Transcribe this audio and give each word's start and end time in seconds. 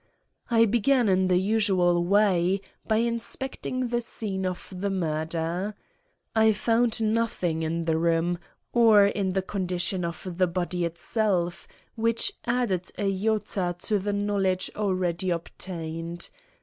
I 0.49 0.65
began, 0.65 1.07
in 1.07 1.27
the 1.27 1.37
usual 1.37 2.03
way, 2.03 2.61
by 2.87 2.95
inspecting 2.97 3.89
the 3.89 4.01
scene 4.01 4.47
of 4.47 4.73
the 4.75 4.89
murder. 4.89 5.75
I 6.35 6.53
found 6.53 7.03
nothing 7.03 7.61
in 7.61 7.85
the 7.85 7.99
room, 7.99 8.39
or 8.73 9.05
in 9.05 9.33
the 9.33 9.43
condition 9.43 10.03
of 10.03 10.39
the 10.39 10.47
body 10.47 10.85
itself, 10.85 11.67
which 11.95 12.31
added 12.45 12.89
an 12.97 13.05
iota 13.11 13.75
to 13.77 13.99
the 13.99 14.11
knowledge 14.13 14.71
already 14.75 15.29
obtained. 15.29 16.31